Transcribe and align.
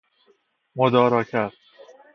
مدارا 0.75 1.23
کرد 1.23 1.53